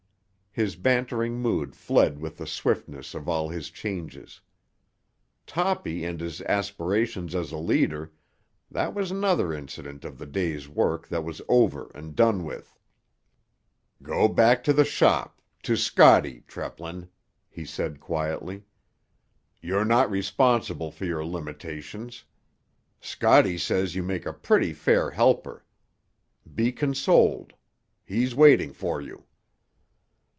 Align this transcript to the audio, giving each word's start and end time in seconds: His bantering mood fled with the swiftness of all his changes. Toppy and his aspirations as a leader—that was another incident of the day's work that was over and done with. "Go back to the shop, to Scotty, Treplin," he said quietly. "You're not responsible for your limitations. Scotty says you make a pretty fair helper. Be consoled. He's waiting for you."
His 0.53 0.75
bantering 0.75 1.35
mood 1.39 1.77
fled 1.77 2.19
with 2.19 2.35
the 2.37 2.45
swiftness 2.45 3.15
of 3.15 3.29
all 3.29 3.47
his 3.47 3.69
changes. 3.69 4.41
Toppy 5.47 6.03
and 6.03 6.19
his 6.19 6.41
aspirations 6.41 7.33
as 7.33 7.53
a 7.53 7.57
leader—that 7.57 8.93
was 8.93 9.11
another 9.11 9.53
incident 9.53 10.03
of 10.03 10.17
the 10.17 10.25
day's 10.25 10.67
work 10.67 11.07
that 11.07 11.23
was 11.23 11.41
over 11.47 11.89
and 11.95 12.17
done 12.17 12.43
with. 12.43 12.77
"Go 14.03 14.27
back 14.27 14.61
to 14.65 14.73
the 14.73 14.83
shop, 14.83 15.39
to 15.63 15.77
Scotty, 15.77 16.43
Treplin," 16.49 17.07
he 17.47 17.63
said 17.63 18.01
quietly. 18.01 18.63
"You're 19.61 19.85
not 19.85 20.11
responsible 20.11 20.91
for 20.91 21.05
your 21.05 21.25
limitations. 21.25 22.25
Scotty 22.99 23.57
says 23.57 23.95
you 23.95 24.03
make 24.03 24.25
a 24.25 24.33
pretty 24.33 24.73
fair 24.73 25.11
helper. 25.11 25.63
Be 26.53 26.73
consoled. 26.73 27.53
He's 28.05 28.35
waiting 28.35 28.73
for 28.73 28.99
you." 28.99 29.23